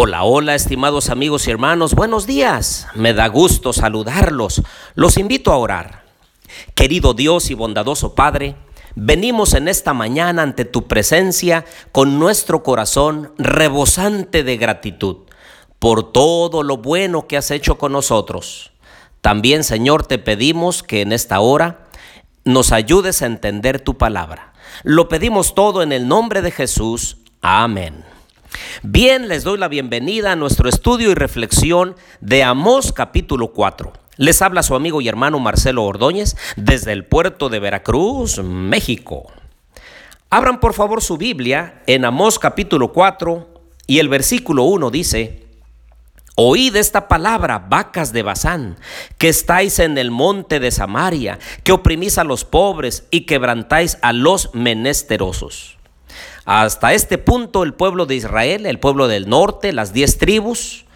[0.00, 2.86] Hola, hola, estimados amigos y hermanos, buenos días.
[2.94, 4.62] Me da gusto saludarlos.
[4.94, 6.04] Los invito a orar.
[6.76, 8.54] Querido Dios y bondadoso Padre,
[8.94, 15.16] venimos en esta mañana ante tu presencia con nuestro corazón rebosante de gratitud
[15.80, 18.70] por todo lo bueno que has hecho con nosotros.
[19.20, 21.88] También, Señor, te pedimos que en esta hora
[22.44, 24.52] nos ayudes a entender tu palabra.
[24.84, 27.16] Lo pedimos todo en el nombre de Jesús.
[27.42, 28.04] Amén.
[28.82, 33.92] Bien, les doy la bienvenida a nuestro estudio y reflexión de Amós capítulo 4.
[34.16, 39.32] Les habla su amigo y hermano Marcelo Ordóñez desde el puerto de Veracruz, México.
[40.30, 43.48] Abran por favor su Biblia en Amós capítulo 4
[43.86, 45.46] y el versículo 1 dice,
[46.34, 48.76] Oíd esta palabra, vacas de Bazán,
[49.18, 54.12] que estáis en el monte de Samaria, que oprimís a los pobres y quebrantáis a
[54.12, 55.77] los menesterosos.
[56.48, 60.86] Hasta este punto el pueblo de Israel, el pueblo del norte, las diez tribus,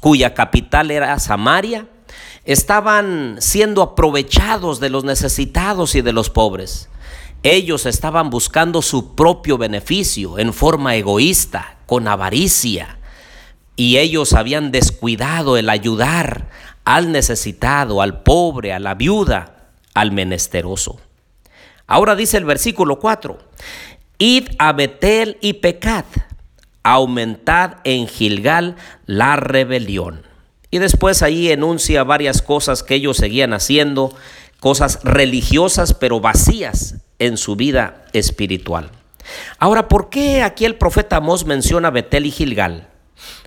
[0.00, 1.86] cuya capital era Samaria,
[2.44, 6.88] estaban siendo aprovechados de los necesitados y de los pobres.
[7.44, 12.98] Ellos estaban buscando su propio beneficio en forma egoísta, con avaricia,
[13.76, 16.50] y ellos habían descuidado el ayudar
[16.84, 20.98] al necesitado, al pobre, a la viuda, al menesteroso.
[21.86, 23.38] Ahora dice el versículo 4,
[24.18, 26.04] Id a Betel y pecad,
[26.82, 30.22] aumentad en Gilgal la rebelión.
[30.70, 34.14] Y después ahí enuncia varias cosas que ellos seguían haciendo,
[34.58, 38.90] cosas religiosas pero vacías en su vida espiritual.
[39.58, 42.88] Ahora, ¿por qué aquí el profeta Amós menciona Betel y Gilgal?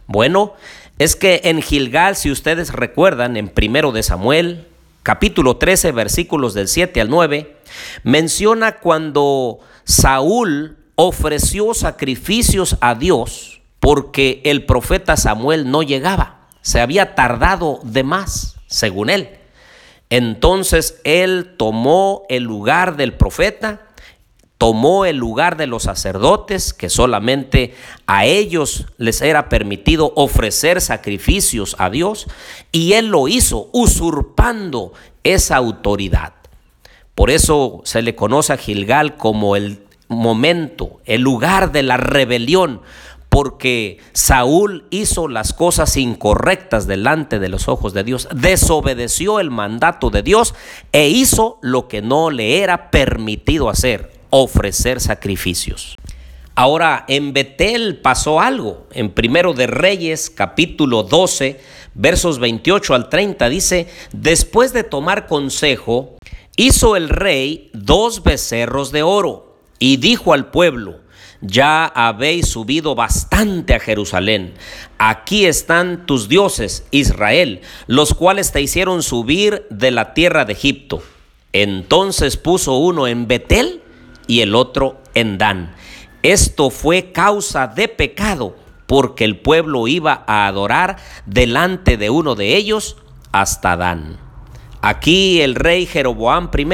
[0.05, 0.53] Bueno,
[0.99, 4.67] es que en Gilgal, si ustedes recuerdan, en primero de Samuel,
[5.03, 7.57] capítulo 13, versículos del 7 al 9,
[8.03, 16.47] menciona cuando Saúl ofreció sacrificios a Dios porque el profeta Samuel no llegaba.
[16.61, 19.29] Se había tardado de más, según él.
[20.09, 23.87] Entonces él tomó el lugar del profeta,
[24.59, 27.73] tomó el lugar de los sacerdotes, que solamente
[28.07, 32.27] a ellos les era permitido ofrecer sacrificios a Dios,
[32.73, 34.91] y él lo hizo usurpando
[35.23, 36.33] esa autoridad.
[37.15, 42.81] Por eso se le conoce a Gilgal como el momento, el lugar de la rebelión,
[43.29, 50.09] porque Saúl hizo las cosas incorrectas delante de los ojos de Dios, desobedeció el mandato
[50.09, 50.53] de Dios
[50.91, 55.97] e hizo lo que no le era permitido hacer, ofrecer sacrificios.
[56.55, 58.87] Ahora en Betel pasó algo.
[58.91, 61.59] En Primero de Reyes, capítulo 12,
[61.93, 66.17] versos 28 al 30 dice, después de tomar consejo,
[66.61, 70.99] Hizo el rey dos becerros de oro y dijo al pueblo,
[71.39, 74.55] ya habéis subido bastante a Jerusalén.
[74.97, 81.01] Aquí están tus dioses, Israel, los cuales te hicieron subir de la tierra de Egipto.
[81.53, 83.81] Entonces puso uno en Betel
[84.29, 85.73] y el otro en Dan.
[86.21, 92.55] Esto fue causa de pecado, porque el pueblo iba a adorar delante de uno de
[92.55, 92.97] ellos
[93.31, 94.17] hasta Dan.
[94.81, 96.67] Aquí el rey Jeroboam I,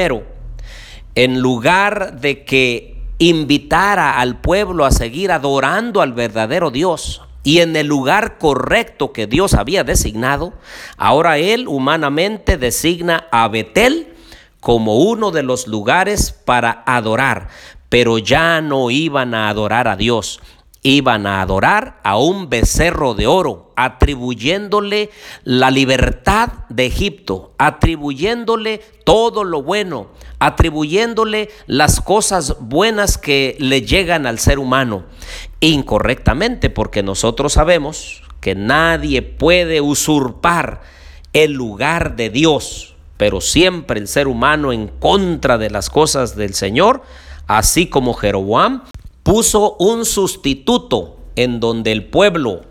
[1.14, 7.74] en lugar de que invitara al pueblo a seguir adorando al verdadero Dios, y en
[7.74, 10.52] el lugar correcto que Dios había designado,
[10.98, 14.15] ahora él humanamente designa a Betel
[14.60, 17.48] como uno de los lugares para adorar,
[17.88, 20.40] pero ya no iban a adorar a Dios,
[20.82, 25.10] iban a adorar a un becerro de oro, atribuyéndole
[25.44, 30.08] la libertad de Egipto, atribuyéndole todo lo bueno,
[30.38, 35.04] atribuyéndole las cosas buenas que le llegan al ser humano,
[35.60, 40.82] incorrectamente, porque nosotros sabemos que nadie puede usurpar
[41.32, 46.54] el lugar de Dios, pero siempre el ser humano en contra de las cosas del
[46.54, 47.02] Señor,
[47.46, 48.82] así como Jeroboam,
[49.22, 52.62] puso un sustituto en donde el pueblo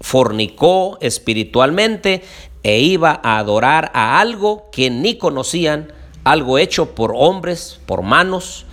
[0.00, 2.22] fornicó espiritualmente
[2.62, 5.92] e iba a adorar a algo que ni conocían,
[6.24, 8.66] algo hecho por hombres, por manos,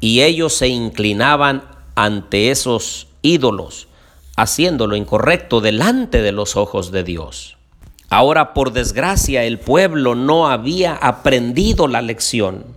[0.00, 1.64] y ellos se inclinaban
[1.94, 3.88] ante esos ídolos,
[4.36, 7.56] haciendo lo incorrecto delante de los ojos de Dios.
[8.10, 12.74] Ahora, por desgracia, el pueblo no había aprendido la lección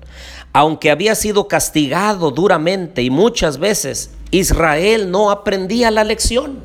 [0.57, 6.61] aunque había sido castigado duramente y muchas veces, Israel no aprendía la lección.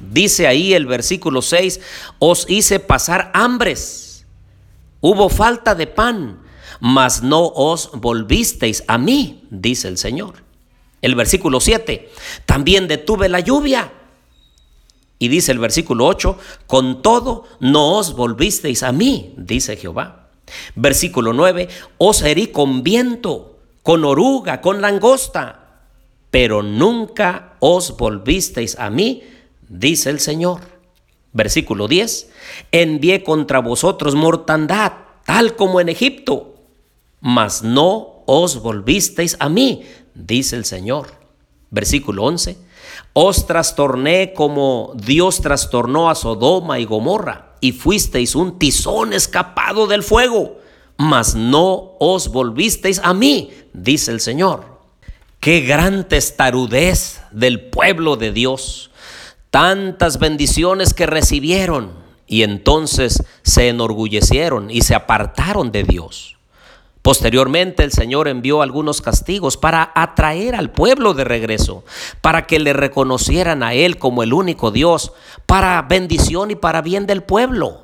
[0.00, 1.80] Dice ahí el versículo 6,
[2.18, 4.26] os hice pasar hambres,
[5.00, 6.40] hubo falta de pan,
[6.80, 10.42] mas no os volvisteis a mí, dice el Señor.
[11.00, 12.10] El versículo 7,
[12.46, 13.92] también detuve la lluvia
[15.18, 20.28] Y dice el versículo 8, con todo no os volvisteis a mí, dice Jehová.
[20.74, 21.68] Versículo 9,
[21.98, 25.80] os herí con viento, con oruga, con langosta,
[26.30, 29.22] pero nunca os volvisteis a mí,
[29.68, 30.60] dice el Señor.
[31.32, 32.30] Versículo 10,
[32.72, 34.92] envié contra vosotros mortandad,
[35.24, 36.54] tal como en Egipto,
[37.20, 39.84] mas no os volvisteis a mí,
[40.14, 41.08] dice el Señor.
[41.70, 42.56] Versículo 11,
[43.18, 50.02] os trastorné como Dios trastornó a Sodoma y Gomorra, y fuisteis un tizón escapado del
[50.02, 50.58] fuego,
[50.98, 54.66] mas no os volvisteis a mí, dice el Señor.
[55.40, 58.90] Qué gran testarudez del pueblo de Dios,
[59.48, 61.92] tantas bendiciones que recibieron
[62.26, 66.35] y entonces se enorgullecieron y se apartaron de Dios.
[67.06, 71.84] Posteriormente el Señor envió algunos castigos para atraer al pueblo de regreso,
[72.20, 75.12] para que le reconocieran a Él como el único Dios,
[75.46, 77.82] para bendición y para bien del pueblo.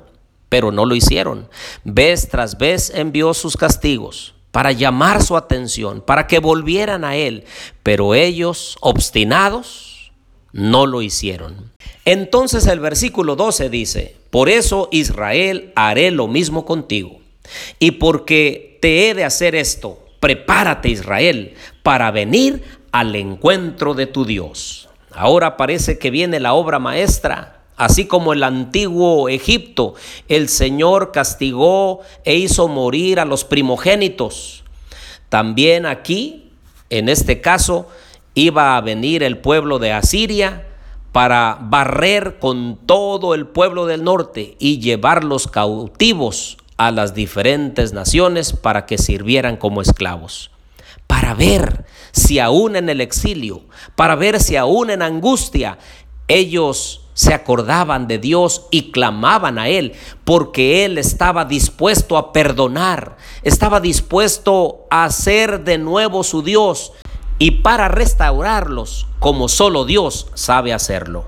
[0.49, 1.47] Pero no lo hicieron.
[1.85, 7.45] Vez tras vez envió sus castigos para llamar su atención, para que volvieran a Él.
[7.81, 10.11] Pero ellos, obstinados,
[10.51, 11.71] no lo hicieron.
[12.03, 17.22] Entonces el versículo 12 dice, por eso Israel haré lo mismo contigo.
[17.79, 19.99] Y porque te he de hacer esto.
[20.19, 21.53] Prepárate Israel
[21.83, 24.89] para venir al encuentro de tu Dios.
[25.11, 27.61] Ahora parece que viene la obra maestra.
[27.75, 29.95] Así como el antiguo Egipto,
[30.27, 34.63] el Señor castigó e hizo morir a los primogénitos.
[35.29, 36.51] También aquí,
[36.89, 37.89] en este caso,
[38.35, 40.67] iba a venir el pueblo de Asiria
[41.11, 48.53] para barrer con todo el pueblo del norte y llevarlos cautivos a las diferentes naciones
[48.53, 50.51] para que sirvieran como esclavos,
[51.07, 53.61] para ver si aún en el exilio,
[53.95, 55.77] para ver si aún en angustia,
[56.27, 59.93] ellos se acordaban de Dios y clamaban a Él,
[60.23, 66.93] porque Él estaba dispuesto a perdonar, estaba dispuesto a ser de nuevo su Dios
[67.39, 71.25] y para restaurarlos como solo Dios sabe hacerlo.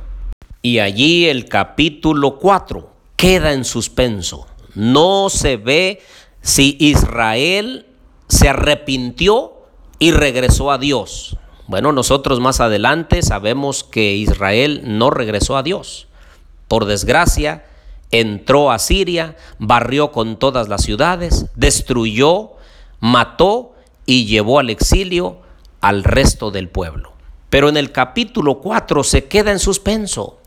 [0.61, 6.01] Y allí el capítulo 4 queda en suspenso no se ve
[6.41, 7.87] si Israel
[8.27, 9.53] se arrepintió
[9.99, 11.37] y regresó a Dios.
[11.67, 16.07] Bueno, nosotros más adelante sabemos que Israel no regresó a Dios.
[16.67, 17.65] Por desgracia,
[18.11, 22.51] entró a Siria, barrió con todas las ciudades, destruyó,
[22.99, 23.73] mató
[24.05, 25.39] y llevó al exilio
[25.81, 27.13] al resto del pueblo.
[27.49, 30.39] Pero en el capítulo 4 se queda en suspenso.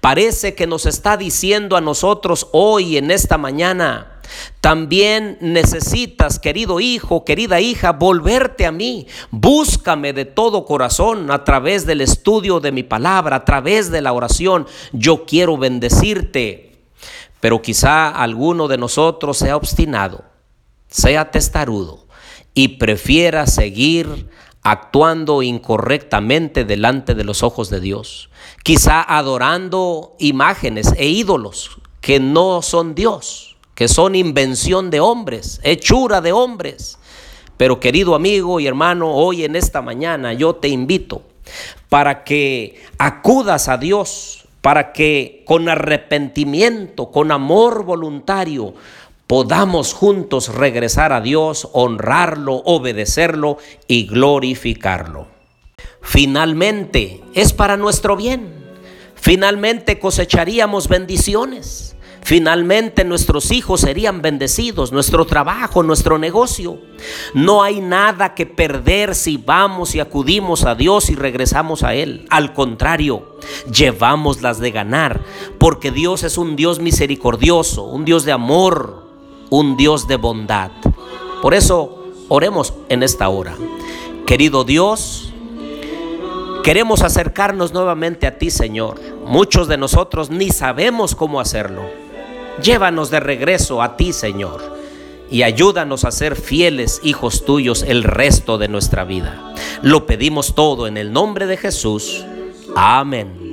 [0.00, 4.20] Parece que nos está diciendo a nosotros hoy, en esta mañana,
[4.60, 9.06] también necesitas, querido hijo, querida hija, volverte a mí.
[9.30, 14.12] Búscame de todo corazón a través del estudio de mi palabra, a través de la
[14.12, 14.66] oración.
[14.92, 16.72] Yo quiero bendecirte.
[17.40, 20.24] Pero quizá alguno de nosotros sea obstinado,
[20.88, 22.06] sea testarudo
[22.54, 24.28] y prefiera seguir
[24.68, 28.30] actuando incorrectamente delante de los ojos de Dios,
[28.64, 36.20] quizá adorando imágenes e ídolos que no son Dios, que son invención de hombres, hechura
[36.20, 36.98] de hombres.
[37.56, 41.22] Pero querido amigo y hermano, hoy en esta mañana yo te invito
[41.88, 48.74] para que acudas a Dios, para que con arrepentimiento, con amor voluntario,
[49.26, 55.28] podamos juntos regresar a Dios, honrarlo, obedecerlo y glorificarlo.
[56.00, 58.54] Finalmente, es para nuestro bien.
[59.14, 61.96] Finalmente cosecharíamos bendiciones.
[62.22, 66.80] Finalmente nuestros hijos serían bendecidos, nuestro trabajo, nuestro negocio.
[67.34, 72.26] No hay nada que perder si vamos y acudimos a Dios y regresamos a Él.
[72.30, 73.36] Al contrario,
[73.72, 75.20] llevamos las de ganar,
[75.58, 79.05] porque Dios es un Dios misericordioso, un Dios de amor,
[79.50, 80.70] un Dios de bondad.
[81.42, 83.54] Por eso oremos en esta hora.
[84.26, 85.32] Querido Dios,
[86.64, 89.00] queremos acercarnos nuevamente a ti, Señor.
[89.24, 91.82] Muchos de nosotros ni sabemos cómo hacerlo.
[92.62, 94.76] Llévanos de regreso a ti, Señor,
[95.30, 99.54] y ayúdanos a ser fieles hijos tuyos el resto de nuestra vida.
[99.82, 102.24] Lo pedimos todo en el nombre de Jesús.
[102.74, 103.45] Amén.